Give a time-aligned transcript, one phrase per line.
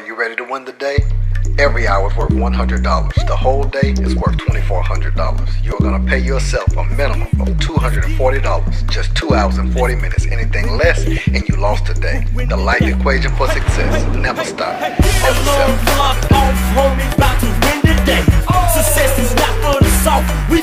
[0.00, 0.96] Are you ready to win the day?
[1.58, 3.26] Every hour is worth $100.
[3.28, 5.62] The whole day is worth $2,400.
[5.62, 8.90] You're going to pay yourself a minimum of $240.
[8.90, 10.24] Just 2 hours and 40 minutes.
[10.28, 12.24] Anything less, and you lost the day.
[12.32, 14.16] The life equation for success.
[14.16, 14.80] Never stop.
[14.80, 15.76] Never settle.
[16.72, 18.24] homie, about to win the day.
[18.48, 18.72] Oh.
[18.72, 20.62] Success is not for the soft, we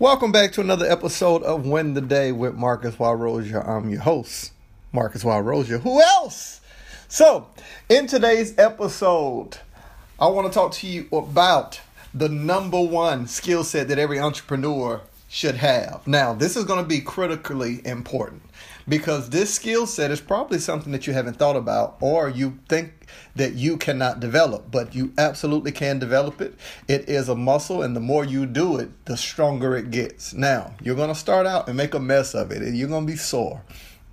[0.00, 2.98] Welcome back to another episode of Win the Day with Marcus.
[2.98, 3.60] Rozier.
[3.60, 4.50] I'm your host,
[4.92, 5.24] Marcus.
[5.24, 5.76] Rozier.
[5.76, 6.62] Who else?
[7.06, 7.48] So,
[7.90, 9.58] in today's episode,
[10.18, 11.82] I want to talk to you about
[12.14, 16.06] the number one skill set that every entrepreneur should have.
[16.06, 18.40] Now, this is going to be critically important
[18.90, 23.06] because this skill set is probably something that you haven't thought about or you think
[23.36, 26.56] that you cannot develop, but you absolutely can develop it.
[26.88, 30.34] It is a muscle, and the more you do it, the stronger it gets.
[30.34, 33.06] Now, you're going to start out and make a mess of it, and you're going
[33.06, 33.62] to be sore.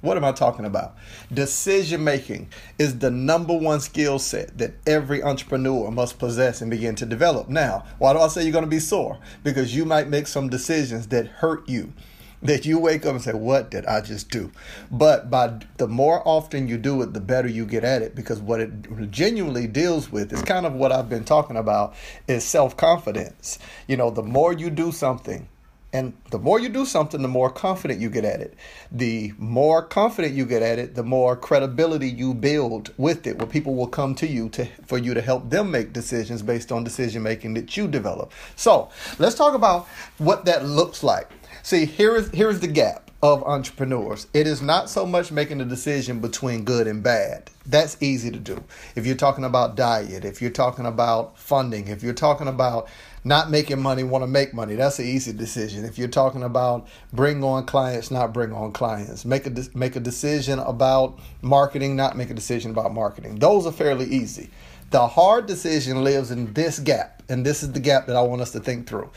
[0.01, 0.95] What am I talking about?
[1.33, 6.93] Decision making is the number one skill set that every entrepreneur must possess and begin
[6.97, 7.49] to develop.
[7.49, 9.17] Now, why do I say you're going to be sore?
[9.43, 11.93] Because you might make some decisions that hurt you
[12.41, 14.51] that you wake up and say, What did I just do?
[14.91, 18.39] But by the more often you do it, the better you get at it because
[18.39, 21.95] what it genuinely deals with is kind of what I've been talking about
[22.27, 23.59] is self confidence.
[23.87, 25.47] You know, the more you do something,
[25.93, 28.55] and the more you do something, the more confident you get at it.
[28.91, 33.47] The more confident you get at it, the more credibility you build with it, where
[33.47, 36.83] people will come to you to for you to help them make decisions based on
[36.83, 38.33] decision making that you develop.
[38.57, 41.29] So let's talk about what that looks like.
[41.63, 44.27] See, here is here is the gap of entrepreneurs.
[44.33, 47.49] It is not so much making a decision between good and bad.
[47.65, 48.63] That's easy to do.
[48.95, 52.87] If you're talking about diet, if you're talking about funding, if you're talking about
[53.23, 55.83] not making money, want to make money, that's an easy decision.
[55.83, 59.95] If you're talking about bring on clients, not bring on clients, make a de- make
[59.95, 63.39] a decision about marketing, not make a decision about marketing.
[63.39, 64.49] Those are fairly easy.
[64.91, 68.41] The hard decision lives in this gap, and this is the gap that I want
[68.41, 69.09] us to think through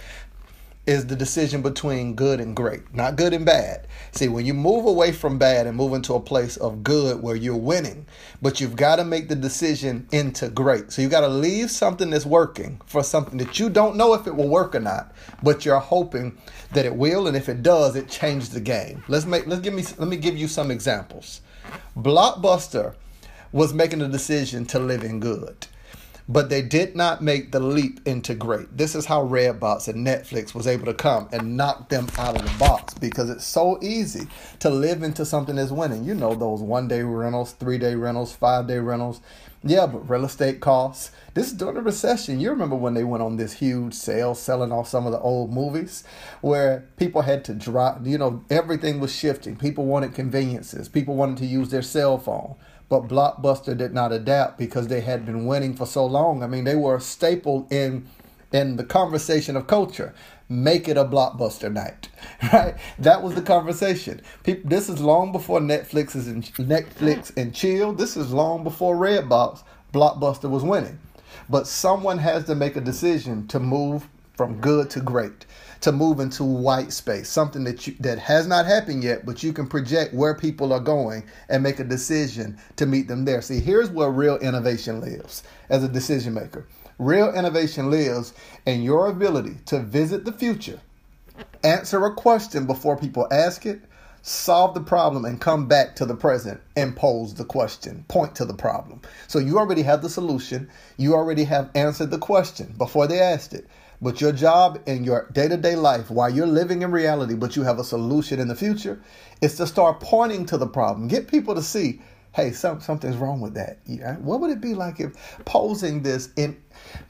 [0.87, 3.87] is the decision between good and great, not good and bad.
[4.13, 7.37] See, when you move away from bad and move into a place of good where
[7.37, 8.07] you're winning,
[8.41, 10.91] but you've got to make the decision into great.
[10.91, 14.27] So you got to leave something that's working for something that you don't know if
[14.27, 16.39] it will work or not, but you're hoping
[16.73, 19.05] that it will, and if it does, it changes the game.
[19.07, 21.43] Let's make let's give me let me give you some examples.
[21.97, 22.95] Blockbuster
[23.53, 25.67] was making a decision to live in good
[26.29, 28.77] but they did not make the leap into great.
[28.77, 32.45] This is how Redbox and Netflix was able to come and knock them out of
[32.45, 34.27] the box because it's so easy
[34.61, 36.05] to live into something that's winning.
[36.05, 39.21] You know those one day rentals, three day rentals, five day rentals.
[39.63, 41.11] Yeah, but real estate costs.
[41.35, 42.41] This is during the recession.
[42.41, 45.53] You remember when they went on this huge sale selling off some of the old
[45.53, 46.03] movies
[46.41, 49.57] where people had to drop, you know, everything was shifting.
[49.57, 50.89] People wanted conveniences.
[50.89, 52.55] People wanted to use their cell phone
[52.91, 56.43] but Blockbuster did not adapt because they had been winning for so long.
[56.43, 58.06] I mean, they were a staple in
[58.53, 60.12] in the conversation of culture.
[60.49, 62.09] Make it a blockbuster night,
[62.53, 62.75] right?
[62.99, 64.21] That was the conversation.
[64.43, 67.93] People, this is long before Netflix is in, Netflix and chill.
[67.93, 69.62] This is long before Redbox.
[69.95, 70.99] Blockbuster was winning,
[71.49, 74.09] but someone has to make a decision to move
[74.41, 75.45] from good to great
[75.83, 79.53] to move into white space, something that you, that has not happened yet, but you
[79.53, 83.43] can project where people are going and make a decision to meet them there.
[83.43, 86.67] See, here's where real innovation lives as a decision maker.
[86.99, 88.33] Real innovation lives
[88.65, 90.81] in your ability to visit the future,
[91.62, 93.83] answer a question before people ask it,
[94.22, 98.47] solve the problem and come back to the present and pose the question, point to
[98.47, 99.03] the problem.
[99.28, 103.53] So you already have the solution, you already have answered the question before they asked
[103.53, 103.66] it.
[104.03, 107.55] But your job in your day to day life, while you're living in reality, but
[107.55, 109.03] you have a solution in the future,
[109.43, 111.07] is to start pointing to the problem.
[111.07, 112.01] Get people to see,
[112.33, 113.79] hey, some, something's wrong with that.
[113.85, 114.17] Yeah?
[114.17, 115.13] What would it be like if
[115.45, 116.57] posing this and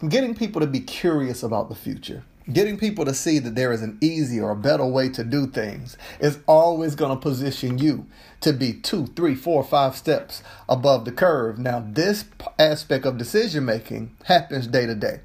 [0.08, 2.24] getting people to be curious about the future?
[2.52, 5.96] Getting people to see that there is an easier or better way to do things
[6.18, 8.06] is always going to position you
[8.40, 11.58] to be two, three, four, five steps above the curve.
[11.58, 12.24] Now, this
[12.58, 15.20] aspect of decision making happens day to day.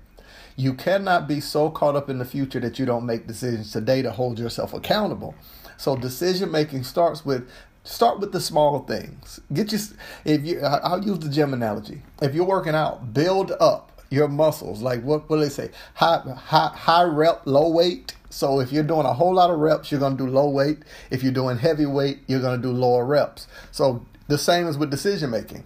[0.55, 4.01] You cannot be so caught up in the future that you don't make decisions today
[4.01, 5.35] to hold yourself accountable.
[5.77, 7.49] So decision making starts with
[7.83, 9.39] start with the small things.
[9.53, 9.79] Get you
[10.23, 12.01] if you I'll use the gym analogy.
[12.21, 14.81] If you're working out, build up your muscles.
[14.81, 15.71] Like what do they say?
[15.95, 18.15] High high high rep, low weight.
[18.29, 20.79] So if you're doing a whole lot of reps, you're gonna do low weight.
[21.09, 23.47] If you're doing heavy weight, you're gonna do lower reps.
[23.71, 25.65] So the same as with decision making.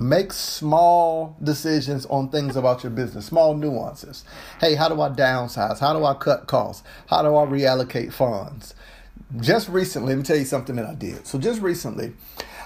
[0.00, 4.24] Make small decisions on things about your business, small nuances.
[4.60, 5.80] Hey, how do I downsize?
[5.80, 6.84] How do I cut costs?
[7.08, 8.76] How do I reallocate funds?
[9.40, 11.26] Just recently, let me tell you something that I did.
[11.26, 12.12] So just recently,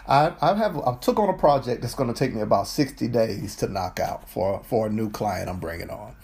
[0.06, 3.08] I, I have I took on a project that's going to take me about 60
[3.08, 6.14] days to knock out for for a new client I'm bringing on.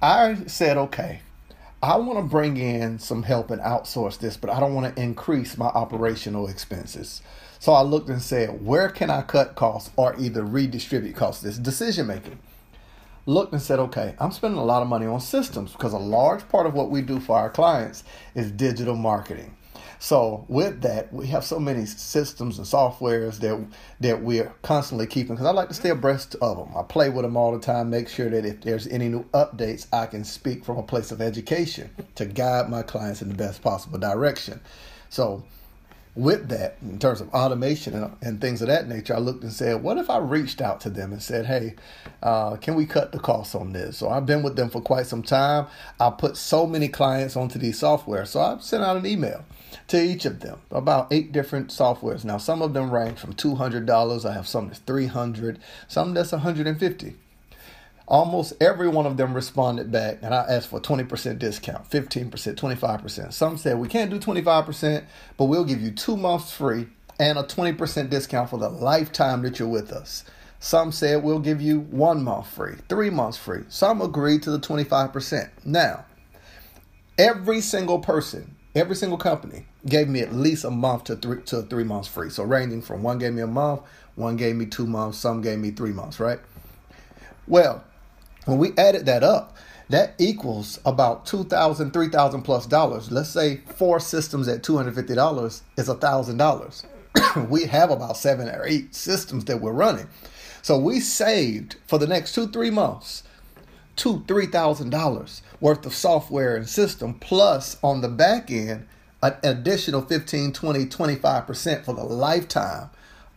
[0.00, 1.20] I said, okay,
[1.82, 5.02] I want to bring in some help and outsource this, but I don't want to
[5.02, 7.22] increase my operational expenses.
[7.60, 11.42] So I looked and said, where can I cut costs or either redistribute costs?
[11.42, 12.38] This decision making.
[13.26, 16.48] Looked and said, okay, I'm spending a lot of money on systems because a large
[16.48, 19.54] part of what we do for our clients is digital marketing.
[19.98, 23.66] So with that, we have so many systems and softwares that
[24.00, 26.76] that we're constantly keeping because I like to stay abreast of them.
[26.76, 29.88] I play with them all the time, make sure that if there's any new updates,
[29.92, 33.60] I can speak from a place of education to guide my clients in the best
[33.60, 34.60] possible direction.
[35.10, 35.42] So
[36.18, 39.52] with that, in terms of automation and, and, things of that nature, I looked and
[39.52, 41.76] said, what if I reached out to them and said, hey,
[42.24, 43.98] uh, can we cut the costs on this?
[43.98, 45.68] So I've been with them for quite some time.
[46.00, 48.26] I put so many clients onto these software.
[48.26, 49.44] So I sent out an email
[49.86, 52.24] to each of them about eight different softwares.
[52.24, 54.28] Now, some of them range from $200.
[54.28, 57.14] I have some that's 300 some that's 150
[58.08, 63.32] Almost every one of them responded back, and I asked for 20% discount, 15%, 25%.
[63.34, 65.04] Some said, We can't do 25%,
[65.36, 66.86] but we'll give you two months free
[67.20, 70.24] and a 20% discount for the lifetime that you're with us.
[70.58, 73.64] Some said, We'll give you one month free, three months free.
[73.68, 75.50] Some agreed to the 25%.
[75.66, 76.06] Now,
[77.18, 81.60] every single person, every single company gave me at least a month to three, to
[81.60, 82.30] three months free.
[82.30, 83.82] So, ranging from one gave me a month,
[84.14, 86.40] one gave me two months, some gave me three months, right?
[87.46, 87.84] Well,
[88.48, 89.54] when we added that up,
[89.90, 93.10] that equals about two thousand, three thousand plus dollars.
[93.10, 96.84] Let's say four systems at two hundred fifty dollars is a thousand dollars.
[97.48, 100.08] We have about seven or eight systems that we're running,
[100.62, 103.22] so we saved for the next two three months
[103.96, 108.86] two three thousand dollars worth of software and system plus on the back end
[109.22, 112.88] an additional 15 20 25% for the lifetime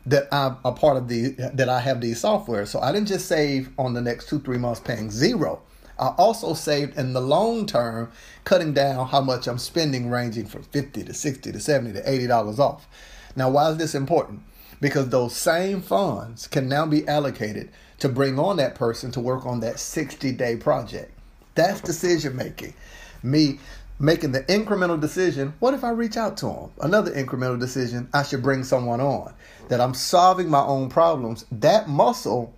[0.05, 2.65] that I'm a part of the that I have these software.
[2.65, 5.61] So I didn't just save on the next two three months paying zero.
[5.99, 8.11] I also saved in the long term,
[8.43, 12.27] cutting down how much I'm spending, ranging from fifty to sixty to seventy to eighty
[12.27, 12.87] dollars off.
[13.35, 14.41] Now, why is this important?
[14.79, 17.69] Because those same funds can now be allocated
[17.99, 21.11] to bring on that person to work on that 60 day project.
[21.53, 22.73] That's decision making.
[23.23, 23.59] Me
[24.01, 26.71] making the incremental decision what if I reach out to them?
[26.81, 29.33] Another incremental decision I should bring someone on.
[29.69, 31.45] That I'm solving my own problems.
[31.51, 32.51] That muscle,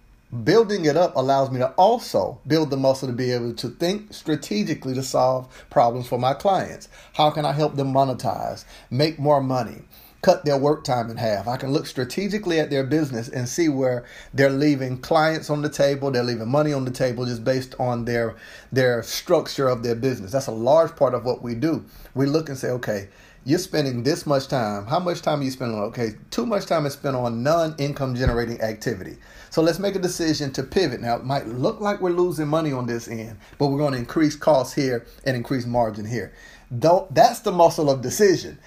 [0.44, 4.14] building it up, allows me to also build the muscle to be able to think
[4.14, 6.88] strategically to solve problems for my clients.
[7.14, 9.82] How can I help them monetize, make more money?
[10.24, 11.48] Cut their work time in half.
[11.48, 15.70] I can look strategically at their business and see where they're leaving clients on the
[15.70, 18.36] table, they're leaving money on the table just based on their
[18.72, 20.32] their structure of their business.
[20.32, 21.86] That's a large part of what we do.
[22.16, 23.10] We look and say, okay,
[23.46, 24.86] you're spending this much time.
[24.86, 25.84] How much time are you spending on?
[25.86, 29.18] Okay, too much time is spent on non-income generating activity.
[29.50, 31.02] So let's make a decision to pivot.
[31.02, 34.00] Now it might look like we're losing money on this end, but we're going to
[34.00, 36.32] increase costs here and increase margin here.
[36.72, 38.58] Though that's the muscle of decision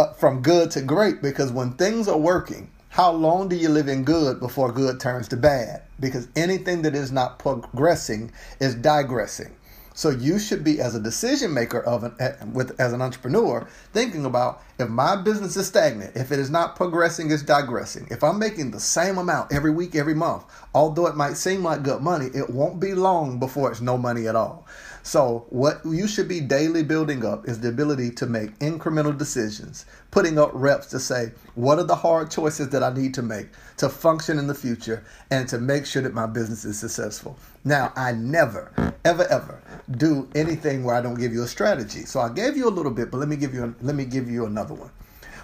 [0.00, 3.86] uh, from good to great because when things are working, how long do you live
[3.86, 5.82] in good before good turns to bad?
[6.00, 9.54] Because anything that is not progressing is digressing.
[9.92, 14.24] So you should be as a decision maker of an with as an entrepreneur thinking
[14.24, 18.08] about if my business is stagnant, if it is not progressing, it's digressing.
[18.10, 21.82] If I'm making the same amount every week, every month, although it might seem like
[21.82, 24.66] good money, it won't be long before it's no money at all.
[25.02, 29.86] So, what you should be daily building up is the ability to make incremental decisions,
[30.10, 33.48] putting up reps to say, what are the hard choices that I need to make
[33.78, 37.38] to function in the future and to make sure that my business is successful.
[37.64, 38.72] Now, I never,
[39.04, 42.04] ever, ever do anything where I don't give you a strategy.
[42.04, 44.30] So I gave you a little bit, but let me give you let me give
[44.30, 44.90] you another one.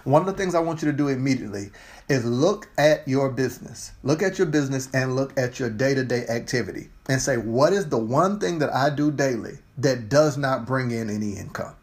[0.07, 1.73] One of the things I want you to do immediately
[2.09, 3.91] is look at your business.
[4.05, 7.73] Look at your business and look at your day to day activity and say, what
[7.73, 11.75] is the one thing that I do daily that does not bring in any income?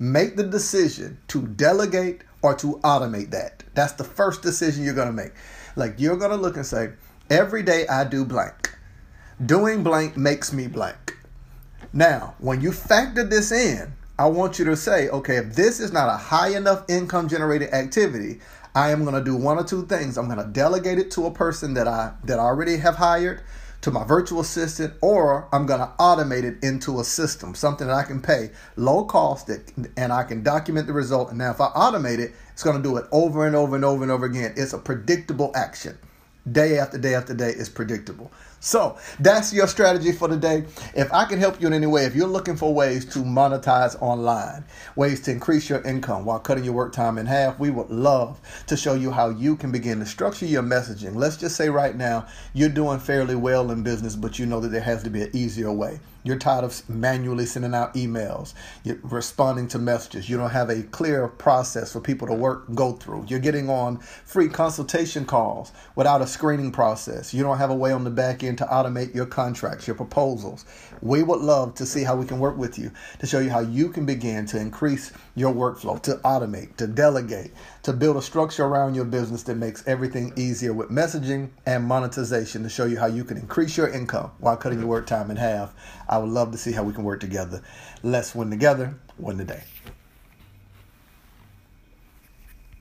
[0.00, 3.62] Make the decision to delegate or to automate that.
[3.74, 5.30] That's the first decision you're going to make.
[5.76, 6.90] Like you're going to look and say,
[7.30, 8.76] every day I do blank.
[9.46, 11.16] Doing blank makes me blank.
[11.92, 15.92] Now, when you factor this in, I want you to say, okay, if this is
[15.92, 18.38] not a high enough income generating activity,
[18.72, 20.16] I am going to do one or two things.
[20.16, 23.40] I'm going to delegate it to a person that I that I already have hired,
[23.80, 27.96] to my virtual assistant, or I'm going to automate it into a system, something that
[27.96, 31.30] I can pay low cost that, and I can document the result.
[31.30, 33.84] And now if I automate it, it's going to do it over and over and
[33.84, 34.54] over and over again.
[34.56, 35.98] It's a predictable action
[36.50, 38.32] day after day after day is predictable.
[38.58, 40.64] So that's your strategy for the day.
[40.94, 44.00] If I can help you in any way, if you're looking for ways to monetize
[44.00, 47.90] online, ways to increase your income while cutting your work time in half, we would
[47.90, 51.14] love to show you how you can begin to structure your messaging.
[51.16, 54.68] Let's just say right now you're doing fairly well in business, but you know that
[54.68, 55.98] there has to be an easier way.
[56.24, 60.28] You're tired of manually sending out emails, you're responding to messages.
[60.28, 63.26] You don't have a clear process for people to work go through.
[63.28, 67.34] You're getting on free consultation calls without a screening process.
[67.34, 70.64] You don't have a way on the back end to automate your contracts, your proposals.
[71.02, 73.58] We would love to see how we can work with you to show you how
[73.58, 77.50] you can begin to increase your workflow, to automate, to delegate,
[77.82, 82.62] to build a structure around your business that makes everything easier with messaging and monetization
[82.62, 85.36] to show you how you can increase your income while cutting your work time in
[85.36, 85.74] half.
[86.08, 87.62] I would love to see how we can work together.
[88.04, 89.64] Let's win together, win the day.